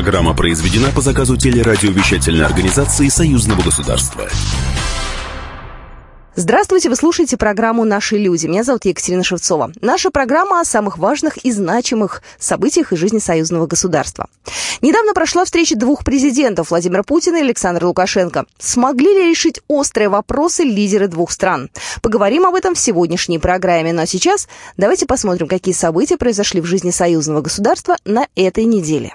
[0.00, 4.26] Программа произведена по заказу телерадиовещательной организации Союзного государства.
[6.36, 8.46] Здравствуйте, вы слушаете программу «Наши люди».
[8.46, 9.72] Меня зовут Екатерина Шевцова.
[9.82, 14.26] Наша программа о самых важных и значимых событиях из жизни союзного государства.
[14.80, 18.46] Недавно прошла встреча двух президентов, Владимира Путина и Александра Лукашенко.
[18.58, 21.68] Смогли ли решить острые вопросы лидеры двух стран?
[22.00, 23.92] Поговорим об этом в сегодняшней программе.
[23.92, 24.48] Ну а сейчас
[24.78, 29.12] давайте посмотрим, какие события произошли в жизни союзного государства на этой неделе.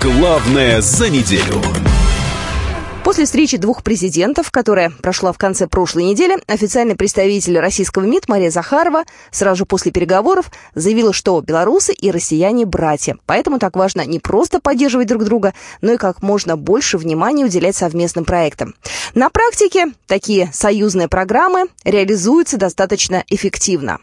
[0.00, 1.87] Главное за неделю.
[3.08, 8.50] После встречи двух президентов, которая прошла в конце прошлой недели, официальный представитель российского МИД Мария
[8.50, 13.16] Захарова сразу после переговоров заявила, что белорусы и россияне братья.
[13.24, 17.76] Поэтому так важно не просто поддерживать друг друга, но и как можно больше внимания уделять
[17.76, 18.74] совместным проектам.
[19.14, 24.00] На практике такие союзные программы реализуются достаточно эффективно.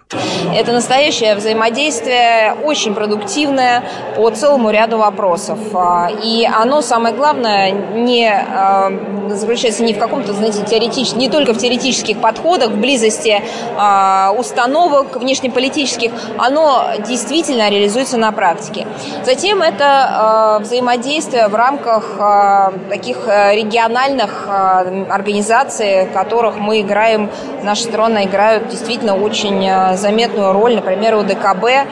[0.52, 3.84] Это настоящее взаимодействие, очень продуктивное
[4.16, 5.60] по целому ряду вопросов.
[5.74, 8.95] А, и оно, самое главное, не а,
[9.30, 15.18] заключается не в каком-то, знаете, теоретическом, не только в теоретических подходах, в близости э, установок
[15.18, 18.88] внешнеполитических, оно действительно реализуется на практике.
[19.24, 27.30] Затем это э, взаимодействие в рамках э, таких региональных э, организаций, в которых мы играем,
[27.64, 31.86] наши страны играют действительно очень заметную роль, например, у ДКБ э,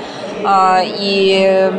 [1.00, 1.72] и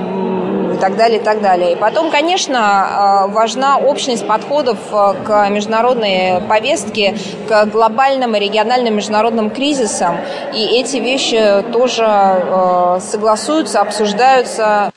[0.74, 1.72] и так далее, и так далее.
[1.72, 7.16] И потом, конечно, э, важна общность подходов э, к международной повестке,
[7.48, 10.16] к глобальным и региональным международным кризисам.
[10.52, 14.92] И эти вещи тоже э, согласуются, обсуждаются.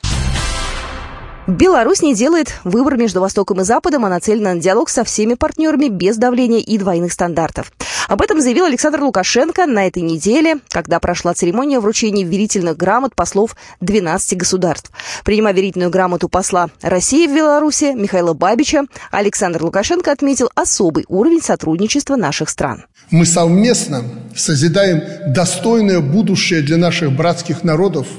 [1.48, 5.88] Беларусь не делает выбор между Востоком и Западом, а нацелена на диалог со всеми партнерами
[5.88, 7.72] без давления и двойных стандартов.
[8.06, 13.56] Об этом заявил Александр Лукашенко на этой неделе, когда прошла церемония вручения верительных грамот послов
[13.80, 14.90] 12 государств.
[15.24, 22.16] Принимая верительную грамоту посла России в Беларуси Михаила Бабича, Александр Лукашенко отметил особый уровень сотрудничества
[22.16, 22.84] наших стран.
[23.10, 24.04] Мы совместно
[24.36, 28.06] созидаем достойное будущее для наших братских народов–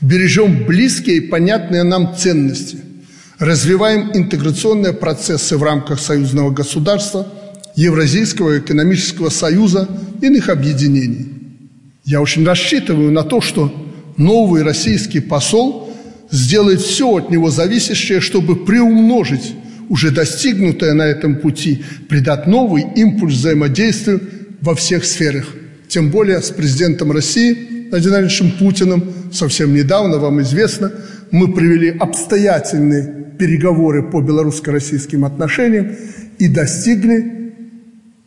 [0.00, 2.78] бережем близкие и понятные нам ценности,
[3.38, 7.26] развиваем интеграционные процессы в рамках союзного государства,
[7.76, 9.88] Евразийского экономического союза,
[10.20, 11.28] иных объединений.
[12.04, 13.72] Я очень рассчитываю на то, что
[14.16, 15.94] новый российский посол
[16.30, 19.54] сделает все от него зависящее, чтобы приумножить
[19.88, 24.20] уже достигнутое на этом пути, придать новый импульс взаимодействию
[24.60, 25.46] во всех сферах.
[25.88, 30.92] Тем более с президентом России Владимировичем Путиным совсем недавно, вам известно,
[31.30, 35.96] мы провели обстоятельные переговоры по белорусско-российским отношениям
[36.38, 37.54] и достигли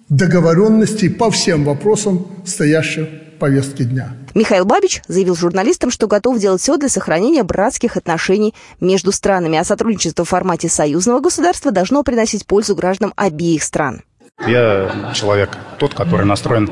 [0.09, 4.15] договоренностей по всем вопросам, стоящих в повестке дня.
[4.35, 9.63] Михаил Бабич заявил журналистам, что готов делать все для сохранения братских отношений между странами, а
[9.63, 14.01] сотрудничество в формате союзного государства должно приносить пользу гражданам обеих стран.
[14.47, 16.69] Я человек тот, который настроен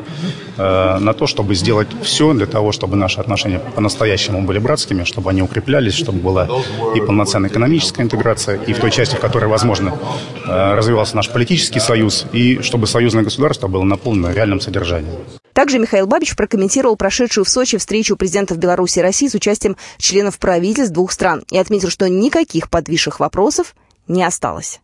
[0.58, 5.30] э, на то, чтобы сделать все для того, чтобы наши отношения по-настоящему были братскими, чтобы
[5.30, 6.48] они укреплялись, чтобы была
[6.96, 9.98] и полноценная экономическая интеграция, и в той части, в которой, возможно,
[10.46, 15.16] э, развивался наш политический союз, и чтобы союзное государство было наполнено реальным содержанием.
[15.54, 20.40] Также Михаил Бабич прокомментировал прошедшую в Сочи встречу президентов Беларуси и России с участием членов
[20.40, 23.76] правительств двух стран и отметил, что никаких подвисших вопросов
[24.08, 24.80] не осталось.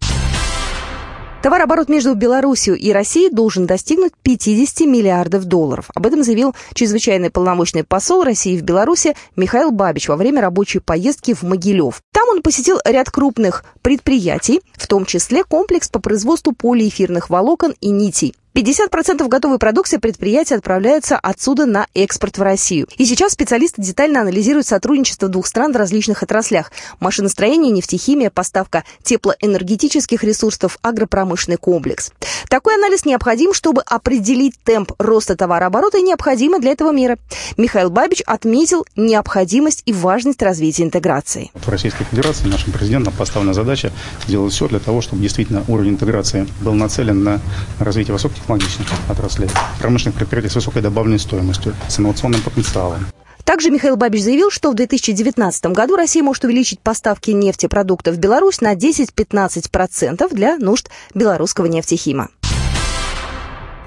[1.41, 5.89] Товарооборот между Беларусью и Россией должен достигнуть 50 миллиардов долларов.
[5.93, 11.35] Об этом заявил чрезвычайный полномочный посол России в Беларуси Михаил Бабич во время рабочей поездки
[11.35, 12.01] в Могилев.
[12.11, 17.89] Там он посетил ряд крупных предприятий, в том числе комплекс по производству полиэфирных волокон и
[17.89, 18.33] нитей.
[18.57, 22.87] 50% готовой продукции предприятия отправляются отсюда на экспорт в Россию.
[22.97, 26.71] И сейчас специалисты детально анализируют сотрудничество двух стран в различных отраслях.
[26.99, 32.11] Машиностроение, нефтехимия, поставка теплоэнергетических ресурсов, агропромышленный комплекс.
[32.49, 37.19] Такой анализ необходим, чтобы определить темп роста товарооборота и необходимо для этого мира.
[37.57, 41.51] Михаил Бабич отметил необходимость и важность развития интеграции.
[41.53, 43.91] В Российской Федерации нашим президентом поставлена задача
[44.25, 47.39] сделать все для того, чтобы действительно уровень интеграции был нацелен на
[47.77, 49.49] развитие высоких технологичных отраслей,
[49.79, 53.05] промышленных предприятий с высокой добавленной стоимостью, с инновационным потенциалом.
[53.43, 58.61] Также Михаил Бабич заявил, что в 2019 году Россия может увеличить поставки нефтепродуктов в Беларусь
[58.61, 62.29] на 10-15% для нужд белорусского нефтехима.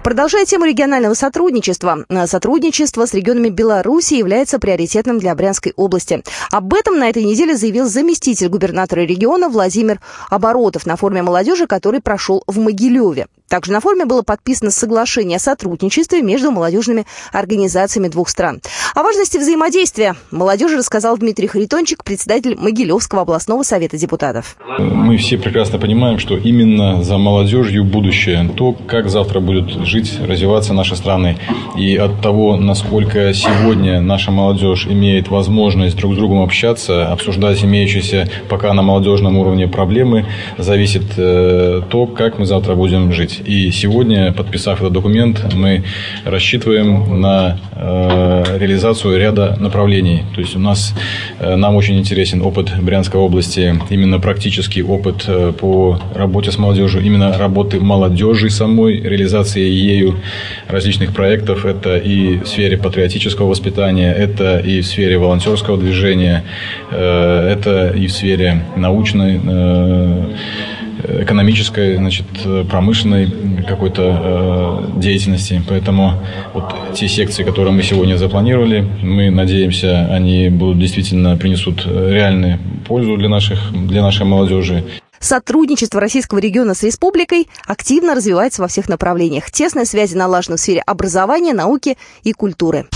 [0.03, 6.23] Продолжая тему регионального сотрудничества, э, сотрудничество с регионами Беларуси является приоритетным для Брянской области.
[6.51, 10.01] Об этом на этой неделе заявил заместитель губернатора региона Владимир
[10.31, 13.27] Оборотов на форуме молодежи, который прошел в Могилеве.
[13.51, 18.63] Также на форуме было подписано соглашение о сотрудничестве между молодежными организациями двух стран.
[18.95, 24.57] О важности взаимодействия молодежи рассказал Дмитрий Харитончик, председатель Могилевского областного совета депутатов.
[24.79, 28.49] Мы все прекрасно понимаем, что именно за молодежью будущее.
[28.57, 31.37] То, как завтра будет жить, развиваться наши страны.
[31.77, 38.29] И от того, насколько сегодня наша молодежь имеет возможность друг с другом общаться, обсуждать имеющиеся
[38.49, 40.27] пока на молодежном уровне проблемы,
[40.59, 43.41] зависит э, то, как мы завтра будем жить.
[43.45, 45.83] И сегодня, подписав этот документ, мы
[46.25, 50.23] рассчитываем на э, реализацию ряда направлений.
[50.35, 50.95] То есть у нас,
[51.41, 57.03] э, нам очень интересен опыт Брянской области, именно практический опыт э, по работе с молодежью,
[57.03, 60.17] именно работы молодежи самой, реализации ею
[60.69, 61.65] различных проектов.
[61.65, 66.45] Это и в сфере патриотического воспитания, это и в сфере волонтерского движения,
[66.91, 69.41] это и в сфере научной
[71.23, 72.27] экономической, значит,
[72.69, 73.29] промышленной
[73.67, 75.63] какой-то э, деятельности.
[75.69, 76.15] Поэтому
[76.53, 83.17] вот те секции, которые мы сегодня запланировали, мы надеемся, они будут действительно принесут реальную пользу
[83.17, 84.85] для, наших, для нашей молодежи.
[85.21, 89.51] Сотрудничество российского региона с республикой активно развивается во всех направлениях.
[89.51, 92.87] Тесные связи налажены в сфере образования, науки и культуры.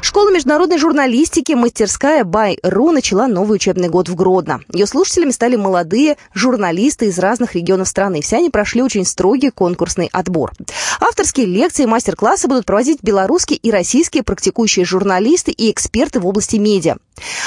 [0.00, 4.60] Школа международной журналистики «Мастерская Бай.ру» начала новый учебный год в Гродно.
[4.72, 8.20] Ее слушателями стали молодые журналисты из разных регионов страны.
[8.20, 10.52] Все они прошли очень строгий конкурсный отбор.
[11.00, 16.56] Авторские лекции и мастер-классы будут проводить белорусские и российские практикующие журналисты и эксперты в области
[16.56, 16.96] медиа.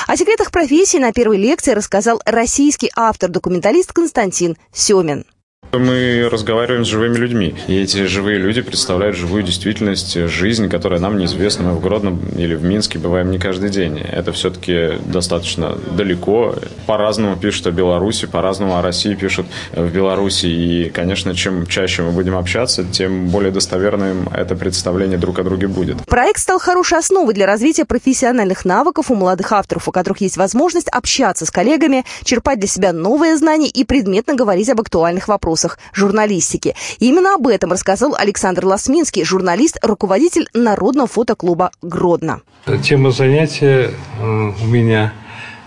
[0.07, 5.25] О секретах профессии на первой лекции рассказал российский автор-документалист Константин Семин.
[5.73, 11.17] Мы разговариваем с живыми людьми, и эти живые люди представляют живую действительность, жизнь, которая нам
[11.17, 11.63] неизвестна.
[11.63, 13.97] Мы в Гродно или в Минске бываем не каждый день.
[13.97, 16.55] Это все-таки достаточно далеко.
[16.87, 20.47] По-разному пишут о Беларуси, по-разному о России пишут в Беларуси.
[20.47, 25.67] И, конечно, чем чаще мы будем общаться, тем более достоверным это представление друг о друге
[25.69, 26.05] будет.
[26.05, 30.89] Проект стал хорошей основой для развития профессиональных навыков у молодых авторов, у которых есть возможность
[30.89, 35.77] общаться с коллегами, черпать для себя новые знания и предметно говорить об актуальных вопросах вопросах
[35.93, 36.75] журналистики.
[36.99, 42.41] Именно об этом рассказал Александр Ласминский, журналист, руководитель Народного фотоклуба «Гродно».
[42.83, 45.13] Тема занятия э, у меня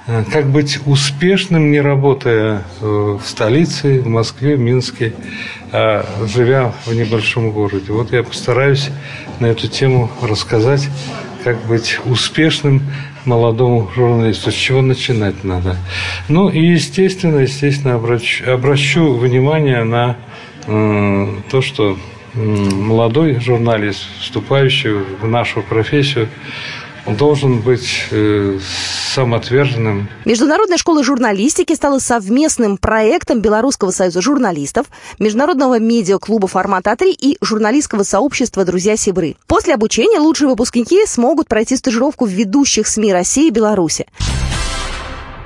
[0.06, 5.12] э, как быть успешным, не работая э, в столице, в Москве, в Минске,
[5.70, 7.92] а живя в небольшом городе.
[7.92, 8.88] Вот я постараюсь
[9.40, 10.88] на эту тему рассказать,
[11.42, 12.80] как быть успешным
[13.24, 15.76] молодому журналисту, с чего начинать надо.
[16.28, 20.16] Ну и, естественно, естественно, обращу, обращу внимание на
[20.66, 21.96] э, то, что
[22.34, 24.90] молодой журналист, вступающий
[25.20, 26.28] в нашу профессию,
[27.06, 28.58] должен быть э,
[29.14, 30.08] самоотверженным.
[30.24, 34.86] Международная школа журналистики стала совместным проектом Белорусского союза журналистов,
[35.18, 39.36] Международного медиаклуба формата А3 и журналистского сообщества «Друзья Сибры».
[39.46, 44.06] После обучения лучшие выпускники смогут пройти стажировку в ведущих СМИ России и Беларуси.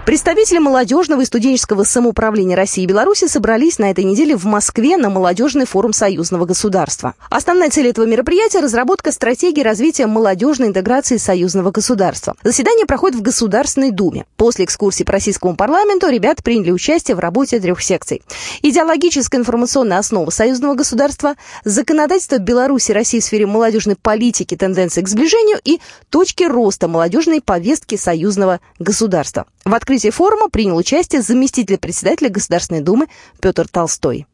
[0.08, 5.10] Представители молодежного и студенческого самоуправления России и Беларуси собрались на этой неделе в Москве на
[5.10, 7.12] молодежный форум союзного государства.
[7.28, 12.37] Основная цель этого мероприятия– разработка стратегии развития молодежной интеграции союзного государства.
[12.43, 14.24] Заседание проходит в Государственной Думе.
[14.38, 18.22] После экскурсии по российскому парламенту ребят приняли участие в работе трех секций.
[18.62, 21.34] Идеологическая информационная основа союзного государства,
[21.65, 27.43] законодательство Беларуси и России в сфере молодежной политики, тенденции к сближению и точки роста молодежной
[27.43, 29.44] повестки союзного государства.
[29.67, 33.08] В открытии форума принял участие заместитель председателя Государственной Думы
[33.40, 34.26] Петр Толстой.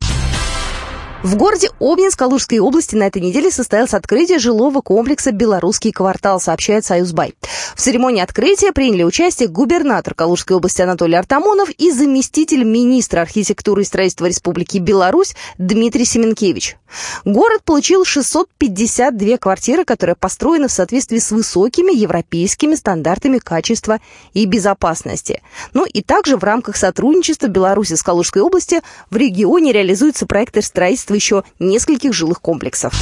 [1.24, 6.84] В городе Обнинск Калужской области на этой неделе состоялось открытие жилого комплекса «Белорусский квартал», сообщает
[6.84, 7.32] «Союзбай».
[7.74, 13.84] В церемонии открытия приняли участие губернатор Калужской области Анатолий Артамонов и заместитель министра архитектуры и
[13.86, 16.76] строительства Республики Беларусь Дмитрий Семенкевич.
[17.24, 24.00] Город получил 652 квартиры, которые построены в соответствии с высокими европейскими стандартами качества
[24.32, 25.42] и безопасности.
[25.72, 31.14] Ну и также в рамках сотрудничества Беларуси с Калужской области в регионе реализуются проекты строительства
[31.14, 32.94] еще нескольких жилых комплексов.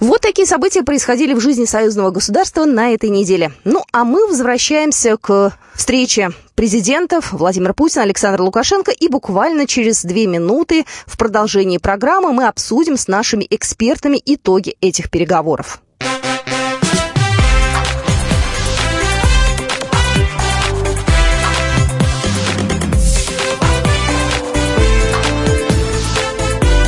[0.00, 3.52] Вот такие события происходили в жизни союзного государства на этой неделе.
[3.64, 8.92] Ну, а мы возвращаемся к встрече президентов Владимира Путина, Александра Лукашенко.
[8.92, 15.10] И буквально через две минуты в продолжении программы мы обсудим с нашими экспертами итоги этих
[15.10, 15.82] переговоров.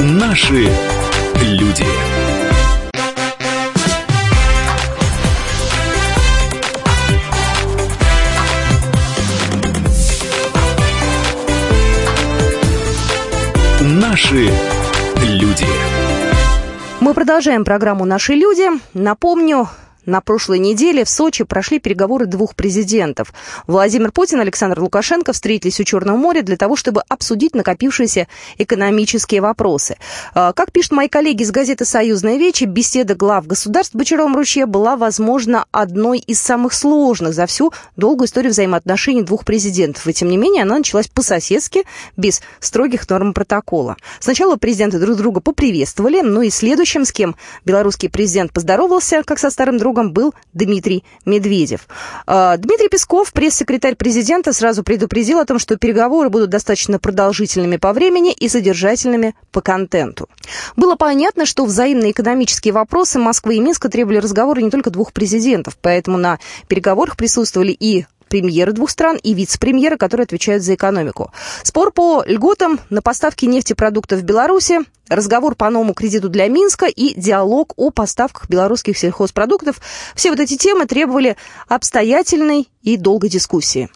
[0.00, 0.70] Наши
[14.02, 14.48] Наши
[15.22, 15.64] люди.
[16.98, 18.64] Мы продолжаем программу «Наши люди».
[18.94, 19.68] Напомню,
[20.06, 23.32] на прошлой неделе в Сочи прошли переговоры двух президентов.
[23.66, 28.26] Владимир Путин и Александр Лукашенко встретились у Черного моря для того, чтобы обсудить накопившиеся
[28.58, 29.96] экономические вопросы.
[30.34, 34.66] А, как пишут мои коллеги из газеты «Союзная вечи», беседа глав государств в Бочаровом ручье
[34.66, 40.06] была, возможно, одной из самых сложных за всю долгую историю взаимоотношений двух президентов.
[40.06, 41.84] И, тем не менее, она началась по-соседски,
[42.16, 43.96] без строгих норм протокола.
[44.20, 49.50] Сначала президенты друг друга поприветствовали, но и следующим, с кем белорусский президент поздоровался, как со
[49.50, 51.86] старым другом, другом был Дмитрий Медведев.
[52.26, 57.92] А, Дмитрий Песков, пресс-секретарь президента, сразу предупредил о том, что переговоры будут достаточно продолжительными по
[57.92, 60.28] времени и содержательными по контенту.
[60.76, 65.76] Было понятно, что взаимные экономические вопросы Москвы и Минска требовали разговора не только двух президентов,
[65.80, 71.30] поэтому на переговорах присутствовали и премьеры двух стран и вице-премьеры, которые отвечают за экономику.
[71.62, 74.78] Спор по льготам на поставки нефтепродуктов в Беларуси,
[75.14, 79.80] разговор по новому кредиту для Минска и диалог о поставках белорусских сельхозпродуктов.
[80.14, 81.36] Все вот эти темы требовали
[81.68, 83.88] обстоятельной и долгой дискуссии.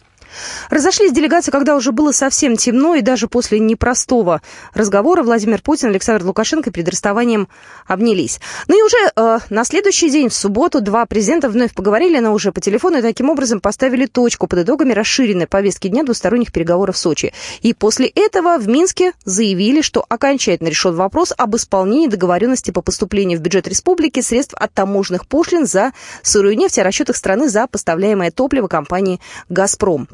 [0.69, 4.41] Разошлись делегации, когда уже было совсем темно, и даже после непростого
[4.73, 7.47] разговора Владимир Путин Александр Лукашенко перед расставанием
[7.85, 8.39] обнялись.
[8.67, 12.51] Ну и уже э, на следующий день, в субботу, два президента вновь поговорили, но уже
[12.51, 16.99] по телефону, и таким образом поставили точку под итогами расширенной повестки дня двусторонних переговоров в
[16.99, 17.33] Сочи.
[17.61, 23.39] И после этого в Минске заявили, что окончательно решен вопрос об исполнении договоренности по поступлению
[23.39, 28.31] в бюджет республики средств от таможенных пошлин за сырую нефть, о расчетах страны за поставляемое
[28.31, 29.19] топливо компании
[29.49, 30.07] «Газпром».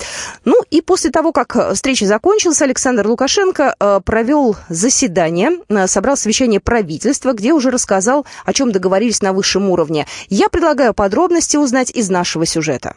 [0.46, 6.18] Ну и после того, как э, встреча закончилась, Александр Лукашенко э, провел заседание, э, собрал
[6.18, 10.08] совещание правительства, где уже рассказал, о чем договорились на высшем уровне.
[10.30, 12.96] Я предлагаю подробности узнать из нашего сюжета.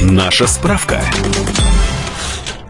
[0.00, 1.02] Наша справка.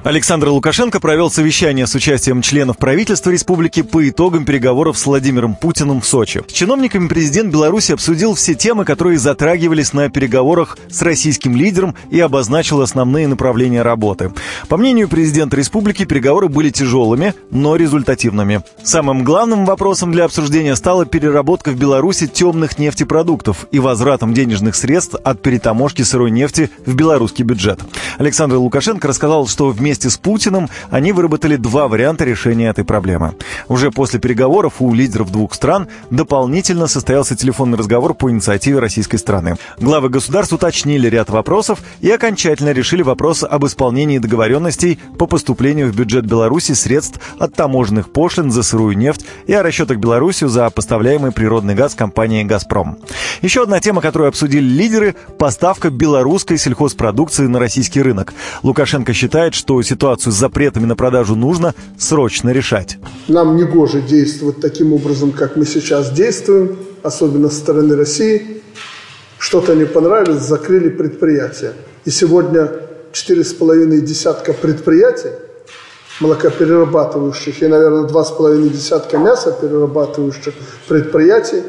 [0.02, 6.00] Александр Лукашенко провел совещание с участием членов правительства республики по итогам переговоров с Владимиром Путиным
[6.00, 6.42] в Сочи.
[6.49, 12.19] С чиновниками президент Беларуси обсудил все темы, которые затрагивались на переговорах с российским лидером и
[12.19, 14.33] обозначил основные направления работы.
[14.69, 18.62] По мнению президента республики, переговоры были тяжелыми, но результативными.
[18.83, 25.16] Самым главным вопросом для обсуждения стала переработка в Беларуси темных нефтепродуктов и возвратом денежных средств
[25.23, 27.80] от перетаможки сырой нефти в белорусский бюджет.
[28.16, 33.35] Александр Лукашенко рассказал, что вместе вместе с Путиным они выработали два варианта решения этой проблемы.
[33.66, 39.56] Уже после переговоров у лидеров двух стран дополнительно состоялся телефонный разговор по инициативе российской страны.
[39.80, 45.97] Главы государств уточнили ряд вопросов и окончательно решили вопрос об исполнении договоренностей по поступлению в
[45.97, 51.32] бюджет Беларуси средств от таможенных пошлин за сырую нефть и о расчетах Беларусью за поставляемый
[51.32, 52.97] природный газ компании «Газпром».
[53.42, 58.35] Еще одна тема, которую обсудили лидеры– поставка белорусской сельхозпродукции на российский рынок.
[58.62, 62.99] Лукашенко считает, что ситуацию с запретами на продажу нужно срочно решать.
[63.28, 68.62] Нам не гоже действовать таким образом, как мы сейчас действуем, особенно со стороны России.
[69.38, 71.72] Что-то не понравилось, закрыли предприятия.
[72.04, 72.70] И сегодня
[73.12, 75.30] четыре с половиной десятка предприятий,
[76.20, 80.54] молокоперерабатывающих, и, наверное, два с половиной десятка мясоперерабатывающих
[80.88, 81.62] предприятий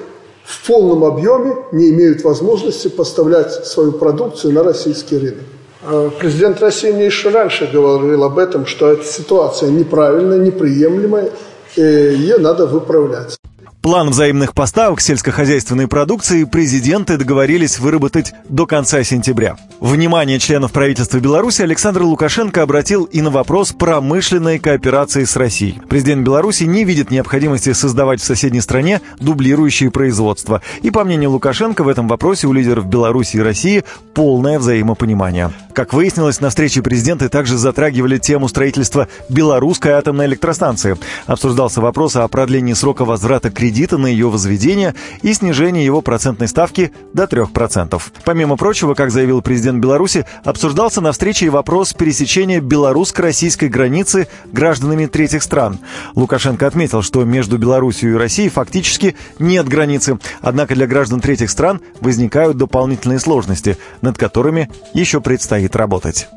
[0.44, 5.44] в полном объеме не имеют возможности поставлять свою продукцию на российский рынок.
[5.84, 11.32] Э, президент России мне еще раньше говорил об этом, что эта ситуация неправильная, неприемлемая,
[11.76, 13.38] и ее надо выправлять.
[13.82, 19.58] План взаимных поставок сельскохозяйственной продукции президенты договорились выработать до конца сентября.
[19.80, 25.82] Внимание членов правительства Беларуси Александр Лукашенко обратил и на вопрос промышленной кооперации с Россией.
[25.90, 30.62] Президент Беларуси не видит необходимости создавать в соседней стране дублирующие производства.
[30.84, 33.84] И, по мнению Лукашенко, в этом вопросе у лидеров Беларуси и России
[34.14, 35.52] полное взаимопонимание.
[35.74, 40.98] Как выяснилось, на встрече президенты также затрагивали тему строительства белорусской атомной электростанции.
[41.26, 46.50] Обсуждался вопрос о продлении срока возврата кредитов кредита на ее возведение и снижение его процентной
[46.50, 48.01] ставки до 3%.
[48.25, 55.06] Помимо прочего, как заявил президент Беларуси, обсуждался на встрече и вопрос пересечения белорусско-российской границы гражданами
[55.06, 55.80] третьих стран.
[56.16, 61.80] Лукашенко отметил, что между Беларусью и Россией фактически нет границы, однако для граждан третьих стран
[62.01, 66.28] возникают дополнительные сложности, над которыми еще предстоит работать.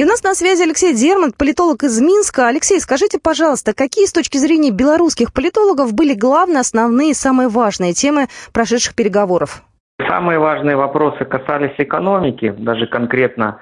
[0.00, 2.48] И у нас на связи Алексей Дерман, политолог из Минска.
[2.48, 8.28] Алексей, скажите, пожалуйста, какие с точки зрения белорусских политологов были главные, основные, самые важные темы
[8.54, 9.62] прошедших переговоров?
[10.08, 13.58] Самые важные вопросы касались экономики, даже конкретно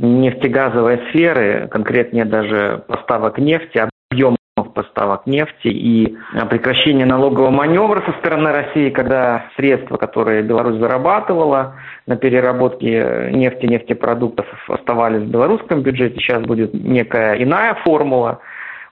[0.00, 4.38] нефтегазовой сферы, конкретнее даже поставок нефти, объемов
[4.76, 6.16] поставок нефти и
[6.50, 14.46] прекращение налогового маневра со стороны России, когда средства, которые Беларусь зарабатывала на переработке нефти, нефтепродуктов
[14.68, 18.40] оставались в белорусском бюджете, сейчас будет некая иная формула.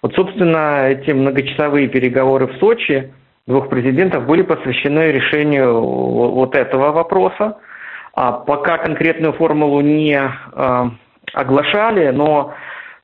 [0.00, 3.12] Вот, собственно, эти многочасовые переговоры в Сочи
[3.46, 7.58] двух президентов были посвящены решению вот этого вопроса.
[8.14, 10.84] А пока конкретную формулу не э,
[11.32, 12.54] оглашали, но,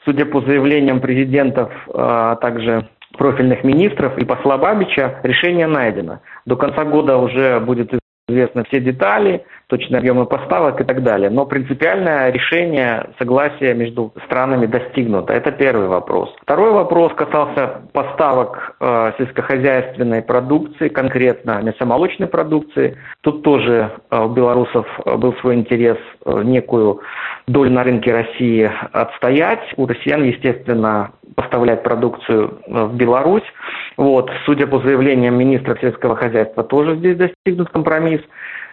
[0.05, 2.89] судя по заявлениям президентов, а также
[3.19, 6.21] профильных министров и посла Бабича, решение найдено.
[6.47, 7.93] До конца года уже будет
[8.31, 11.31] известны все детали, точные объемы поставок и так далее.
[11.31, 15.33] Но принципиальное решение согласия между странами достигнуто.
[15.33, 16.35] Это первый вопрос.
[16.43, 22.97] Второй вопрос касался поставок э, сельскохозяйственной продукции, конкретно мясомолочной продукции.
[23.21, 27.01] Тут тоже э, у белорусов э, был свой интерес э, некую
[27.47, 29.61] долю на рынке России отстоять.
[29.77, 33.45] У россиян, естественно, поставлять продукцию э, в Беларусь.
[33.97, 38.20] Вот, судя по заявлениям министра сельского хозяйства, тоже здесь достигнут компромисс.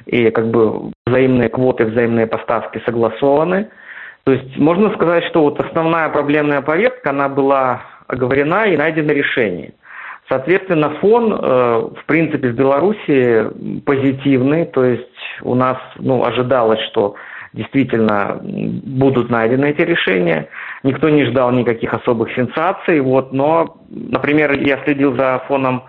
[0.05, 3.69] И как бы взаимные квоты, взаимные поставки согласованы.
[4.23, 9.73] То есть можно сказать, что вот основная проблемная повестка, она была оговорена и найдено решение.
[10.29, 11.37] Соответственно, фон, э,
[12.01, 13.47] в принципе, в Беларуси
[13.85, 15.07] позитивный, то есть
[15.41, 17.15] у нас ну, ожидалось, что
[17.53, 20.49] действительно будут найдены эти решения.
[20.83, 22.99] Никто не ждал никаких особых сенсаций.
[22.99, 25.83] Вот, но, например, я следил за фоном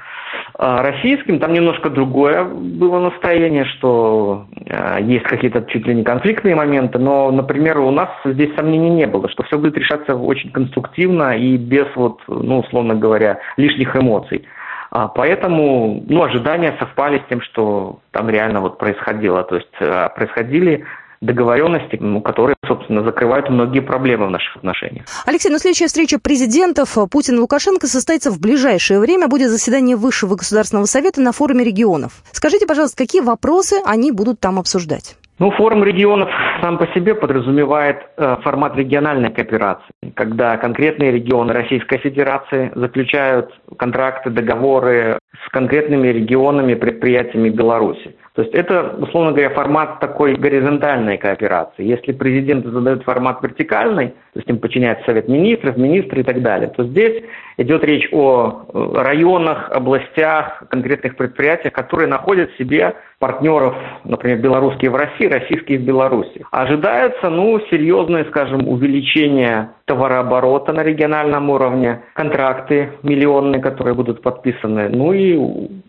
[0.58, 6.98] российским, там немножко другое было настроение, что э, есть какие-то чуть ли не конфликтные моменты,
[6.98, 11.56] но, например, у нас здесь сомнений не было, что все будет решаться очень конструктивно и
[11.56, 14.46] без, вот, ну, условно говоря, лишних эмоций.
[14.90, 19.44] А, поэтому ну, ожидания совпали с тем, что там реально вот происходило.
[19.44, 20.84] То есть происходили
[21.20, 25.06] договоренности, которые, собственно, закрывают многие проблемы в наших отношениях.
[25.26, 29.28] Алексей, ну следующая встреча президентов Путин и Лукашенко состоится в ближайшее время.
[29.28, 32.22] Будет заседание Высшего государственного совета на форуме регионов.
[32.32, 35.16] Скажите, пожалуйста, какие вопросы они будут там обсуждать?
[35.38, 36.28] Ну, форум регионов
[36.60, 44.30] сам по себе подразумевает э, формат региональной кооперации, когда конкретные регионы Российской Федерации заключают контракты,
[44.30, 48.16] договоры с конкретными регионами, предприятиями Беларуси.
[48.38, 51.84] То есть это, условно говоря, формат такой горизонтальной кооперации.
[51.84, 56.68] Если президент задает формат вертикальный, то есть им подчиняется Совет Министров, министры и так далее,
[56.68, 57.24] то здесь
[57.58, 64.94] идет речь о э, районах, областях, конкретных предприятиях, которые находят себе партнеров, например, белорусские в
[64.94, 66.46] России, российские в Беларуси.
[66.52, 75.12] Ожидается, ну, серьезное, скажем, увеличение товарооборота на региональном уровне, контракты миллионные, которые будут подписаны, ну
[75.12, 75.36] и,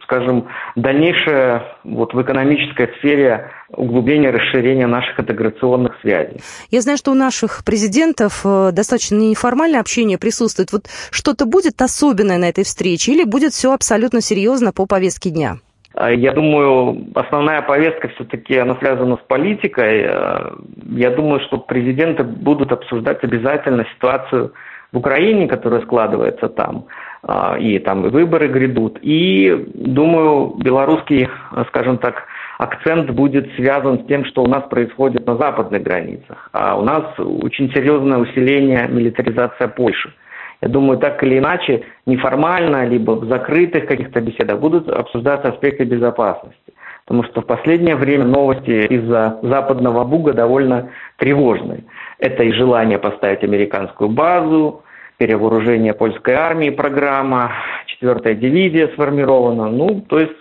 [0.03, 6.41] скажем, дальнейшее вот в экономической сфере углубление, расширение наших интеграционных связей.
[6.71, 10.71] Я знаю, что у наших президентов э, достаточно неформальное общение присутствует.
[10.71, 15.57] Вот что-то будет особенное на этой встрече или будет все абсолютно серьезно по повестке дня?
[15.93, 20.05] А, я думаю, основная повестка все-таки она связана с политикой.
[20.05, 20.53] А,
[20.91, 24.53] я думаю, что президенты будут обсуждать обязательно ситуацию
[24.91, 26.85] в Украине, которая складывается там,
[27.23, 28.99] а, и там и выборы грядут.
[29.01, 31.27] И думаю, белорусский,
[31.67, 32.23] скажем так,
[32.59, 36.49] акцент будет связан с тем, что у нас происходит на западных границах.
[36.51, 40.13] А у нас очень серьезное усиление милитаризация Польши.
[40.61, 46.73] Я думаю, так или иначе, неформально, либо в закрытых каких-то беседах будут обсуждаться аспекты безопасности.
[47.05, 51.85] Потому что в последнее время новости из-за западного буга довольно тревожные.
[52.19, 54.83] Это и желание поставить американскую базу,
[55.17, 57.51] перевооружение польской армии программа,
[57.87, 59.69] четвертая дивизия сформирована.
[59.69, 60.33] Ну, то есть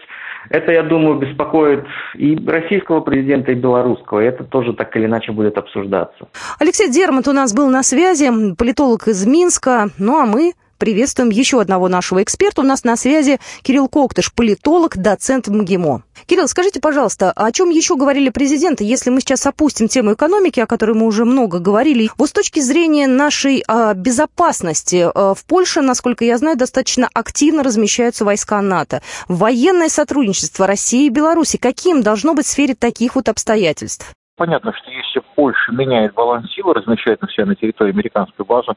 [0.50, 1.84] это, я думаю, беспокоит
[2.14, 4.20] и российского президента, и белорусского.
[4.20, 6.28] И это тоже так или иначе будет обсуждаться.
[6.58, 9.88] Алексей Дермат у нас был на связи, политолог из Минска.
[9.98, 12.62] Ну а мы приветствуем еще одного нашего эксперта.
[12.62, 16.02] У нас на связи Кирилл Коктыш, политолог, доцент МГИМО.
[16.26, 20.66] Кирилл, скажите, пожалуйста, о чем еще говорили президенты, если мы сейчас опустим тему экономики, о
[20.66, 25.82] которой мы уже много говорили, вот с точки зрения нашей а, безопасности, а, в Польше,
[25.82, 29.02] насколько я знаю, достаточно активно размещаются войска НАТО.
[29.28, 34.12] Военное сотрудничество России и Беларуси каким должно быть в сфере таких вот обстоятельств?
[34.38, 38.74] Понятно, что если Польша меняет баланс сил, размещает на себя на территории американскую базу,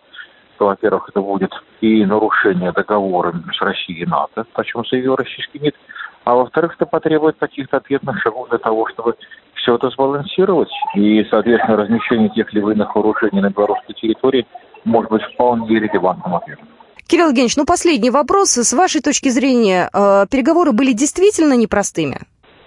[0.62, 5.58] что, во-первых, это будет и нарушение договора с Россией и НАТО, о чем заявил российский
[5.58, 5.74] МИД,
[6.24, 9.16] а во-вторых, это потребует каких-то ответных шагов для того, чтобы
[9.56, 10.70] все это сбалансировать.
[10.94, 14.46] И, соответственно, размещение тех или иных вооружений на белорусской территории
[14.86, 16.68] может быть вполне релевантным ответом.
[17.08, 18.52] Кирилл Евгеньевич, ну последний вопрос.
[18.52, 22.20] С вашей точки зрения, э, переговоры были действительно непростыми?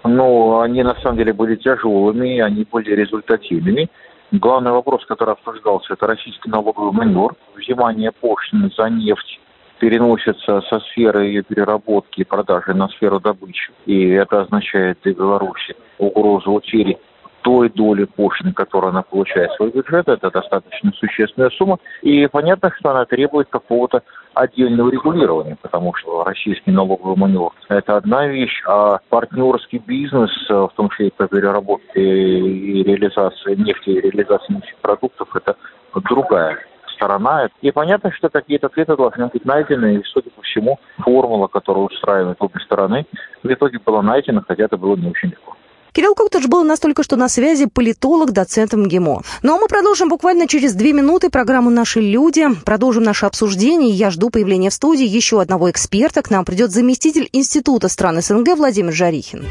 [0.03, 3.89] Ну, они на самом деле были тяжелыми, они были результативными.
[4.31, 9.39] Главный вопрос, который обсуждался, это российский налоговый маневр, взимание пошлины за нефть
[9.79, 13.71] переносится со сферы ее переработки и продажи на сферу добычи.
[13.85, 16.97] И это означает для Беларуси угрозу утери
[17.45, 21.77] той доли пошлин, которую она получает в свой бюджет, это достаточно существенная сумма.
[22.01, 24.01] И понятно, что она требует какого-то
[24.33, 30.89] отдельного регулирования, потому что российский налоговый маневр– это одна вещь, а партнерский бизнес, в том
[30.89, 35.55] числе и по переработке и реализации нефти, и реализации нефтепродуктов– это
[35.93, 36.57] другая
[36.95, 37.49] сторона.
[37.61, 42.37] И понятно, что какие-то ответы должны быть найдены, и, судя по всему, формула, которая устраивает
[42.39, 43.05] обе стороны,
[43.43, 45.55] в итоге была найдена, хотя это было не очень легко.
[45.95, 49.21] Кирилл Коктыш был настолько, что на связи политолог, доцент МГИМО.
[49.43, 52.49] Ну а мы продолжим буквально через две минуты программу «Наши люди».
[52.65, 53.91] Продолжим наше обсуждение.
[53.91, 56.21] Я жду появления в студии еще одного эксперта.
[56.21, 59.45] К нам придет заместитель Института стран СНГ Владимир Жарихин.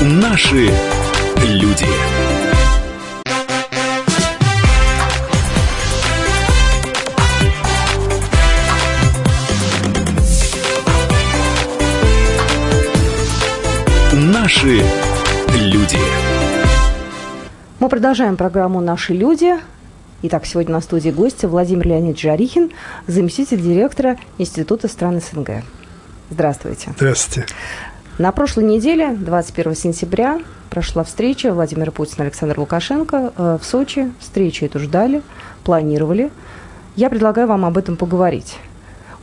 [0.00, 0.70] Наши
[1.42, 2.13] люди.
[14.26, 14.80] Наши
[15.52, 15.98] люди.
[17.78, 19.52] Мы продолжаем программу «Наши люди».
[20.22, 22.70] Итак, сегодня на студии гости Владимир Леонид Жарихин,
[23.06, 25.62] заместитель директора Института стран СНГ.
[26.30, 26.94] Здравствуйте.
[26.96, 27.52] Здравствуйте.
[28.16, 34.10] На прошлой неделе, 21 сентября, прошла встреча Владимира Путина и Александра Лукашенко э, в Сочи.
[34.20, 35.20] Встречу эту ждали,
[35.64, 36.30] планировали.
[36.96, 38.56] Я предлагаю вам об этом поговорить.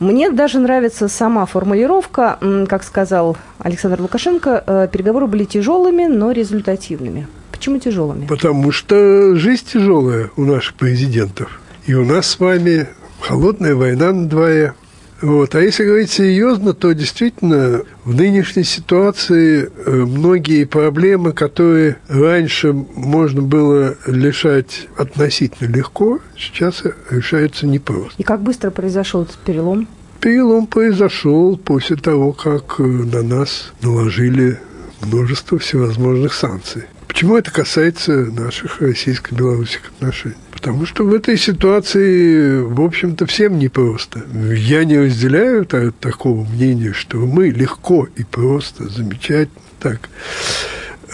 [0.02, 2.36] Мне даже нравится сама формулировка,
[2.68, 7.28] как сказал Александр Лукашенко, э, переговоры были тяжелыми, но результативными.
[7.52, 8.26] Почему тяжелыми?
[8.26, 11.60] Потому что жизнь тяжелая у наших президентов.
[11.86, 12.88] И у нас с вами
[13.20, 14.74] холодная война на дворе.
[15.22, 15.54] Вот.
[15.54, 23.40] А если говорить серьезно, то действительно в нынешней ситуации э, многие проблемы, которые раньше можно
[23.40, 28.14] было решать относительно легко, сейчас решаются непросто.
[28.18, 29.86] И как быстро произошел этот перелом?
[30.20, 34.58] Перелом произошел после того, как э, на нас наложили
[35.00, 36.82] множество всевозможных санкций.
[37.06, 40.34] Почему это касается наших российско-белорусских отношений?
[40.62, 44.22] Потому что в этой ситуации, в общем-то, всем непросто.
[44.54, 50.08] Я не разделяю такого мнения, что мы легко и просто, замечательно так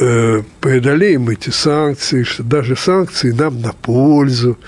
[0.01, 4.59] э, преодолеем эти санкции, что даже санкции нам на пользу,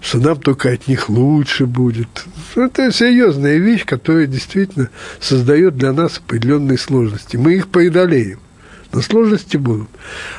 [0.00, 2.24] что нам только от них лучше будет.
[2.54, 7.36] Это серьезная вещь, которая действительно создает для нас определенные сложности.
[7.36, 8.38] Мы их преодолеем.
[8.92, 9.88] Но сложности будут.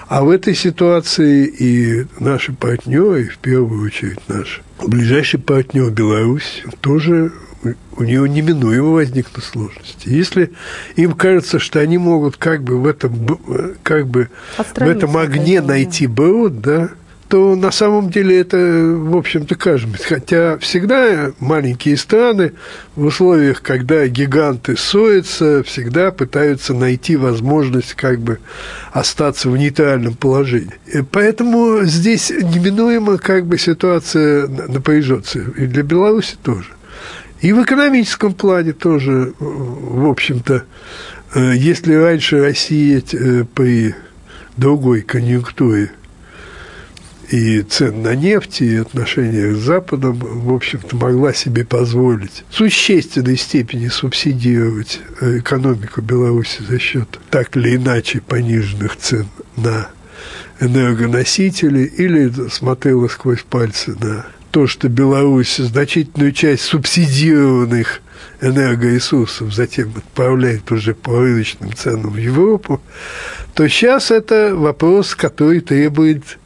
[0.08, 7.32] А в этой ситуации и наши партнеры, в первую очередь наш ближайший партнер Беларусь, тоже
[7.96, 10.10] у нее неминуемо возникнут сложности.
[10.10, 10.52] Если
[10.96, 13.40] им кажется, что они могут как бы в этом,
[13.84, 16.90] как бы в этом огне найти брод, да,
[17.32, 20.04] то на самом деле это, в общем-то, кажется.
[20.04, 22.52] Хотя всегда маленькие страны
[22.98, 28.40] в условиях, когда гиганты ссорятся, всегда пытаются найти возможность как бы
[28.92, 30.74] остаться в нейтральном положении.
[30.94, 35.40] И поэтому здесь неминуемо как бы ситуация напряжется.
[35.40, 36.68] И для Беларуси тоже.
[37.40, 40.66] И в экономическом плане тоже, в общем-то,
[41.36, 43.96] э, если раньше Россия э, при
[44.58, 45.92] другой конъюнктуре–
[47.32, 53.38] и цен на нефть, и отношения с Западом, в общем-то, могла себе позволить в существенной
[53.38, 59.90] степени субсидировать э, экономику Беларуси за счет так или иначе пониженных цен на
[60.60, 68.02] энергоносители или смотрела сквозь пальцы на то, что Беларусь значительную часть субсидированных
[68.42, 72.82] энергоресурсов затем отправляет уже по рыночным ценам в Европу,
[73.54, 76.38] то сейчас это вопрос, который требует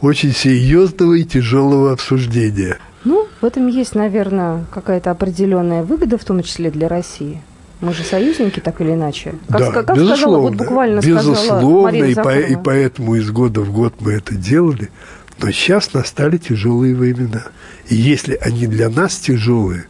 [0.00, 2.78] очень серьезного и тяжелого обсуждения.
[3.04, 7.40] Ну, в этом есть, наверное, какая-то определенная выгода, в том числе для России.
[7.80, 9.34] Мы же союзники, так или иначе.
[9.48, 13.62] Как, да, как безусловно, сказала, вот буквально безусловно, Мария и, по, и поэтому из года
[13.62, 14.90] в год мы это делали.
[15.38, 17.44] Но сейчас настали тяжелые времена.
[17.88, 19.86] И если они для нас тяжелые,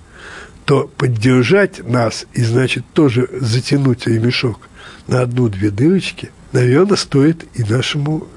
[0.65, 4.61] то поддержать нас и, значит, тоже затянуть ремешок
[5.09, 8.29] на одну-две дырочки, наверное, стоит и нашему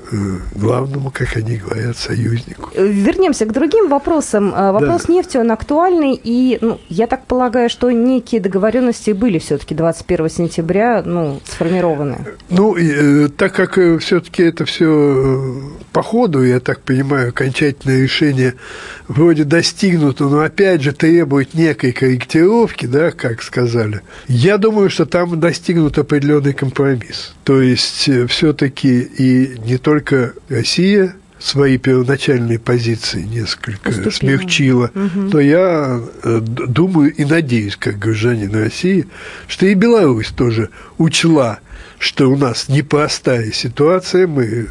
[0.55, 2.69] главному, как они говорят, союзнику.
[2.75, 4.53] Вернемся к другим вопросам.
[4.53, 5.13] Э, вопрос да.
[5.13, 11.03] нефти, он актуальный, и ну, я так полагаю, что некие договоренности были все-таки 21 сентября
[11.05, 12.25] ну, сформированы.
[12.49, 15.61] Ну, и, э, так как э, все-таки это все э,
[15.91, 18.55] по ходу, я так понимаю, окончательное решение
[19.07, 24.01] вроде достигнуто, но опять же требует некой корректировки, да, как сказали.
[24.27, 27.33] Я думаю, что там достигнут определенный компромисс.
[27.43, 34.11] То есть все-таки и не только только Россия свои первоначальные позиции несколько Уступила.
[34.11, 35.29] смягчила, угу.
[35.29, 39.07] то я э, думаю и надеюсь, как гражданин России,
[39.47, 41.59] что и Беларусь тоже учла,
[41.99, 44.67] что у нас непростая ситуация, мы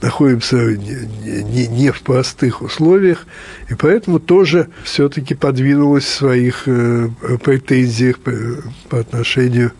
[0.00, 3.26] находимся не, не, не в простых условиях,
[3.68, 7.10] и поэтому тоже все-таки подвинулась в своих э,
[7.42, 8.32] претензиях по,
[8.88, 9.72] по отношению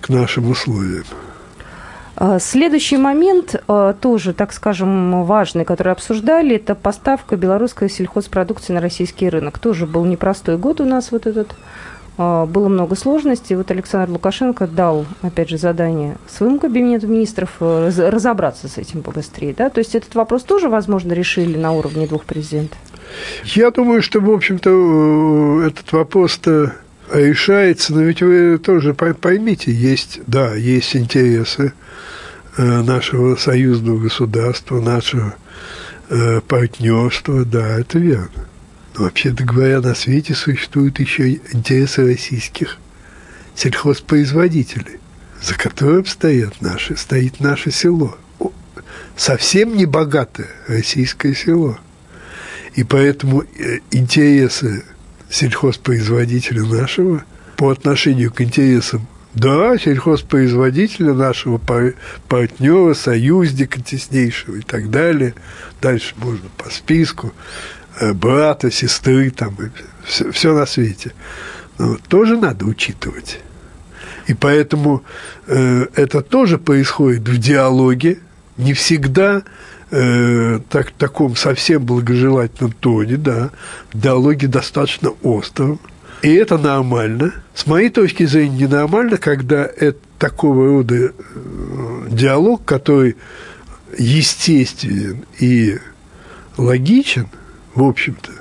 [0.00, 1.04] к нашим условиям.
[2.16, 8.80] А, следующий момент, а, тоже, так скажем, важный, который обсуждали, это поставка белорусской сельхозпродукции на
[8.80, 9.58] российский рынок.
[9.58, 11.54] Тоже был непростой год у нас вот этот.
[12.18, 13.54] А, было много сложностей.
[13.54, 19.54] Вот Александр Лукашенко дал, опять же, задание своему кабинету министров э, разобраться с этим побыстрее.
[19.56, 19.68] Да?
[19.68, 22.78] То есть этот вопрос тоже, возможно, решили на уровне двух президентов?
[23.44, 26.72] Я думаю, что, в общем-то, э, этот вопрос-то
[27.12, 31.72] решается, но ведь вы тоже поймите, есть, да, есть интересы
[32.56, 35.34] э, нашего союзного государства, нашего
[36.08, 38.46] э, партнерства, да, это верно.
[38.96, 42.78] Но вообще-то говоря, на свете существуют еще интересы российских
[43.54, 44.98] сельхозпроизводителей,
[45.40, 48.16] за которым стоят наши, стоит наше село.
[49.16, 51.78] Совсем не богатое российское село.
[52.74, 54.84] И поэтому э, интересы
[55.30, 57.24] сельхозпроизводителя нашего
[57.56, 61.58] по отношению к интересам да, сельхозпроизводителя нашего
[62.28, 65.34] партнера, союзника теснейшего и так далее.
[65.82, 67.34] Дальше можно по списку
[68.00, 69.54] э, брата, сестры, там,
[70.04, 71.12] все, все на свете.
[71.78, 73.40] Но тоже надо учитывать.
[74.26, 75.04] И поэтому
[75.46, 78.20] э, это тоже происходит в диалоге,
[78.56, 79.42] не всегда
[79.90, 83.50] э, так, таком совсем благожелательном тоне, да,
[83.92, 85.80] в диалоге достаточно остром.
[86.22, 87.34] И это нормально.
[87.54, 91.12] С моей точки зрения, ненормально, когда это такого рода э,
[92.10, 93.16] диалог, который
[93.98, 95.78] естественен и
[96.56, 97.28] логичен,
[97.74, 98.32] в общем-то,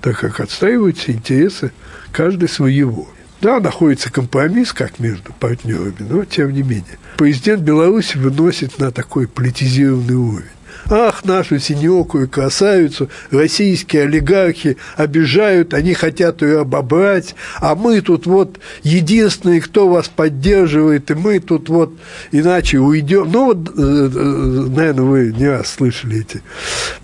[0.00, 1.72] так как отстаиваются интересы
[2.12, 3.08] каждый своего.
[3.40, 6.98] Да, находится компромисс, как между партнерами, но тем не менее.
[7.16, 10.44] Президент Беларуси выносит на такой политизированный уровень.
[10.90, 18.58] Ах, нашу синекую красавицу российские олигархи обижают, они хотят ее обобрать, а мы тут вот
[18.82, 21.94] единственные, кто вас поддерживает, и мы тут вот
[22.30, 23.30] иначе уйдем.
[23.32, 26.42] Ну вот, э, э, наверное, вы не раз слышали эти,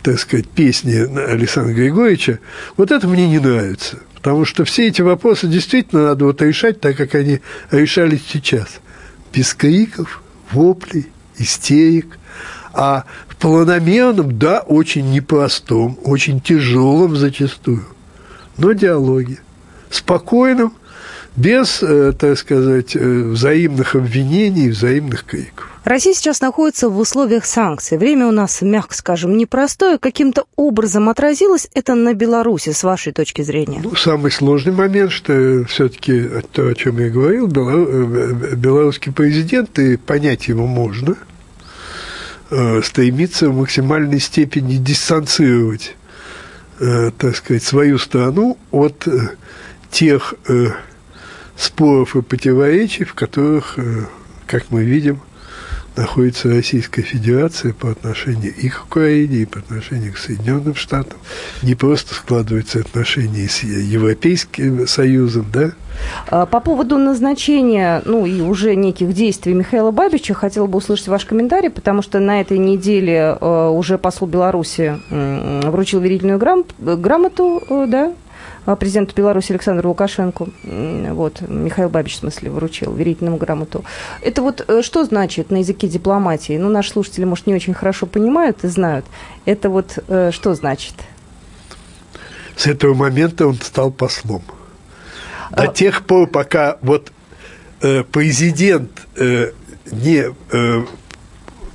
[0.03, 0.95] так сказать, песни
[1.31, 2.41] Александра Григорьевича.
[2.77, 3.99] Вот это мне не нравится.
[4.15, 8.81] Потому что все эти вопросы действительно надо вот решать так, как они решались сейчас.
[9.33, 11.07] Без криков, воплей,
[11.39, 12.18] истерик.
[12.79, 13.03] А
[13.41, 17.85] планомерном, да, очень непростом, очень тяжелом зачастую,
[18.57, 19.41] но диалоге.
[19.91, 20.73] Спокойном,
[21.35, 25.69] без, э, так сказать, э, взаимных обвинений, взаимных криков.
[25.83, 27.99] Россия сейчас находится в условиях санкций.
[27.99, 29.99] Время у нас, мягко скажем, непростое.
[29.99, 33.81] Каким-то образом отразилось это на Беларуси, с вашей точки зрения?
[33.83, 39.97] Ну, самый сложный момент, что все-таки то, о чем я говорил, э, белорусский президент, и
[39.97, 41.17] понять его можно–
[42.83, 45.97] стремится в максимальной степени дистанцировать,
[46.81, 49.37] э, так сказать, свою страну от э,
[49.91, 50.35] тех
[51.57, 53.77] споров и противоречий, в которых,
[54.47, 55.21] как мы видим,
[55.99, 61.19] находится Российская Федерация по отношению и к Украине, и по отношению к Соединенным Штатам.
[61.63, 65.73] Не просто складываются отношения с Европейским Союзом, да?
[66.31, 71.25] А, по поводу назначения, ну и уже неких действий Михаила Бабича, хотела бы услышать ваш
[71.25, 78.13] комментарий, потому что на этой неделе э, уже посол Беларуси вручил верительную грамоту, э, да,
[78.79, 83.85] президенту Беларуси Александру Лукашенко, вот, Михаил Бабич, в смысле, вручил верительную грамоту.
[84.21, 86.57] Это вот э, что значит на языке дипломатии?
[86.59, 89.07] Ну, наши слушатели, может, не очень хорошо понимают и знают.
[89.45, 90.95] Это вот э, что значит?
[92.57, 94.43] С этого момента он стал послом.
[95.51, 95.67] До а...
[95.69, 97.13] тех пор, пока вот
[97.81, 99.53] э, президент э,
[99.91, 100.85] не э,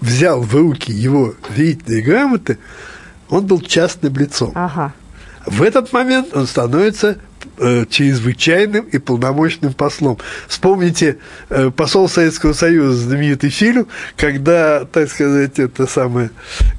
[0.01, 2.59] взял в руки его верительные грамоты,
[3.29, 4.51] он был частным лицом.
[4.53, 4.93] Ага.
[5.45, 7.17] В этот момент он становится
[7.57, 10.17] э, чрезвычайным и полномочным послом.
[10.47, 11.17] Вспомните
[11.49, 16.29] э, посол Советского Союза, знаменитый фильм, когда, так сказать, это самое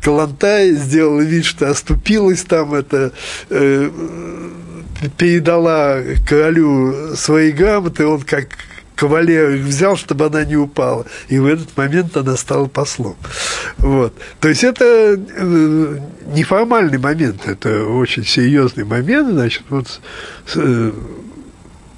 [0.02, 3.12] Калантай сделала вид, что оступилась там, это
[3.50, 3.90] э,
[5.18, 8.48] передала королю свои грамоты, он как
[8.94, 11.06] кавалер их взял, чтобы она не упала.
[11.28, 13.16] И в этот момент она стала послом.
[13.78, 14.14] Вот.
[14.40, 15.98] То есть это э,
[16.34, 19.32] неформальный момент, это очень серьезный момент.
[19.32, 20.00] Значит, вот
[20.54, 20.92] э,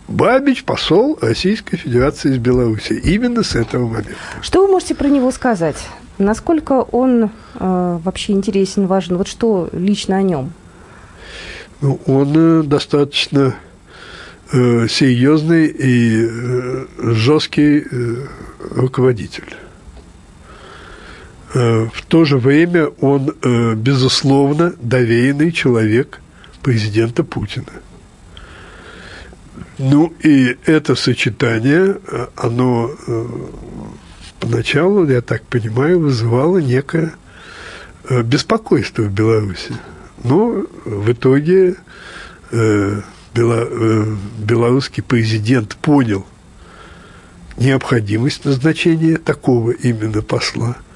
[0.08, 2.92] Бабич посол Российской Федерации из Беларуси.
[2.92, 4.14] Именно с этого момента.
[4.40, 5.76] Что вы можете про него сказать?
[6.18, 7.28] Насколько он э,
[8.02, 9.18] вообще интересен, важен?
[9.18, 10.52] Вот что лично о нем?
[11.82, 13.54] Ну, он э, достаточно
[14.52, 18.26] серьезный и э, жесткий э,
[18.70, 19.56] руководитель.
[21.56, 26.20] Э, в то же время он, э, безусловно, доверенный человек
[26.62, 27.72] президента Путина.
[29.78, 32.90] Ну и это сочетание, э, оно
[34.40, 37.12] поначалу, я так понимаю, вызывало некое
[38.10, 39.74] беспокойство в Беларуси.
[40.22, 41.76] Но в итоге
[43.36, 46.26] белорусский президент понял
[47.56, 50.76] необходимость назначения такого именно посла–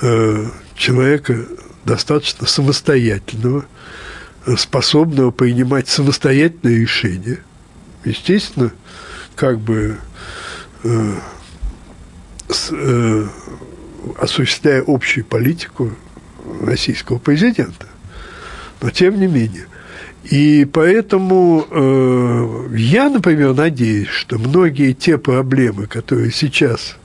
[0.00, 1.46] Э, человека
[1.84, 3.64] достаточно самостоятельного,
[4.56, 7.38] способного принимать самостоятельные решения.
[8.04, 8.72] Естественно,
[9.36, 9.98] как бы
[10.82, 11.14] э,
[12.72, 13.26] э,
[14.18, 15.92] осуществляя общую политику
[16.60, 17.86] российского президента.
[18.82, 19.68] Но тем не менее.
[20.30, 26.96] И поэтому э, я, например, надеюсь, что многие те проблемы, которые сейчас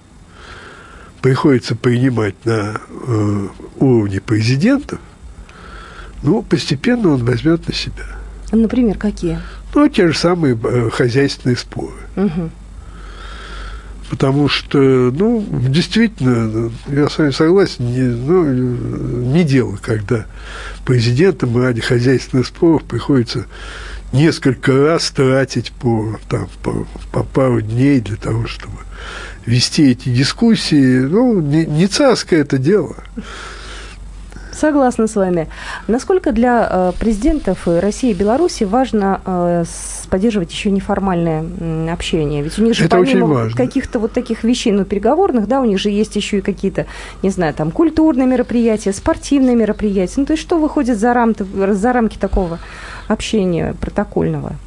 [1.21, 3.47] приходится принимать на э,
[3.79, 4.99] уровне президентов,
[6.23, 8.05] ну, постепенно он возьмет на себя.
[8.51, 9.39] Например, какие?
[9.75, 11.97] Ну, те же самые э, хозяйственные споры.
[12.15, 12.49] Угу.
[14.09, 20.25] Потому что, ну, действительно, я с вами согласен, не, ну, не дело, когда
[20.83, 23.45] президентам ради хозяйственных споров приходится
[24.11, 28.77] несколько раз тратить по, там, по, по пару дней для того, чтобы
[29.45, 32.95] вести эти дискуссии, ну, не, не царское это дело.
[34.59, 35.47] Согласна с вами.
[35.87, 39.63] Насколько для э, президентов России и Беларуси важно э,
[40.09, 41.45] поддерживать еще неформальное
[41.93, 42.43] общение?
[42.43, 45.79] Ведь у них же Это помимо каких-то вот таких вещей, ну, переговорных, да, у них
[45.79, 46.87] же есть еще и какие-то,
[47.23, 50.15] не знаю, там, культурные мероприятия, спортивные мероприятия.
[50.17, 52.59] Ну, то есть что выходит за, рам за рамки такого
[53.07, 54.57] общения протокольного?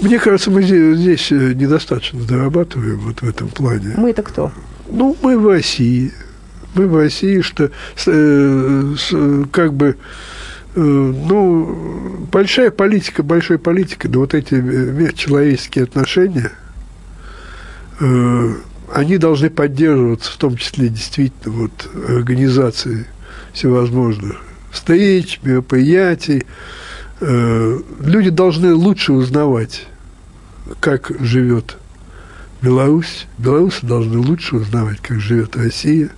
[0.00, 3.94] Мне кажется, мы здесь э, недостаточно дорабатываем вот в этом плане.
[3.98, 4.50] Мы это кто?
[4.88, 6.10] Ну, мы в России.
[6.74, 7.70] Мы в России, что
[8.06, 8.94] э,
[9.50, 9.96] как бы
[10.74, 16.52] э, ну, большая политика, большая политика, да вот эти межчеловеческие отношения,
[18.92, 23.06] они должны поддерживаться, в том числе действительно вот организации
[23.52, 24.36] всевозможных
[24.70, 26.44] встреч, мероприятий,
[27.20, 29.86] Э, люди должны лучше узнавать,
[30.80, 31.76] как живет
[32.62, 33.26] Беларусь.
[33.38, 36.10] Белорусы должны лучше узнавать, как живет Россия.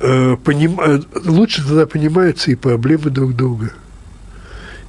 [0.00, 0.80] Э, поним...
[0.80, 3.70] Э, лучше тогда понимаются и проблемы друг друга.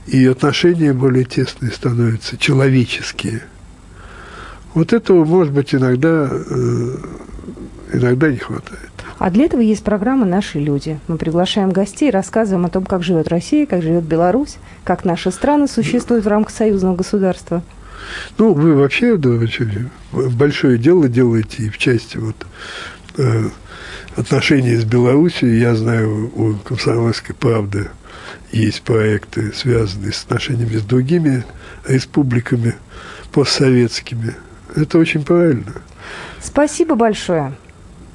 [0.08, 3.44] И отношения более тесные становятся, человеческие.
[4.74, 6.30] Вот этого, может быть, иногда,
[7.94, 8.92] иногда не хватает.
[9.20, 11.00] А для этого есть программа «Наши люди».
[11.08, 15.68] Мы приглашаем гостей, рассказываем о том, как живет Россия, как живет Беларусь, как наши страны
[15.68, 17.64] существуют в рамках союзного государства.
[18.38, 19.40] Ну, вы вообще да,
[20.12, 22.36] большое дело делаете и в части вот,
[24.16, 25.60] отношений с Белоруссией.
[25.60, 27.90] Я знаю, у «Комсомольской правды»
[28.52, 31.44] есть проекты, связанные с отношениями с другими
[31.88, 32.76] республиками
[33.32, 34.36] постсоветскими.
[34.76, 35.74] Это очень правильно.
[36.42, 37.54] Спасибо большое.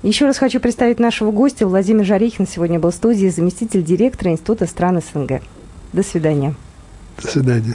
[0.02, 1.66] Еще раз хочу представить нашего гостя.
[1.66, 5.42] Владимир Жарихин сегодня был в студии, заместитель директора Института стран СНГ.
[5.92, 6.54] До свидания.
[7.20, 7.74] До свидания.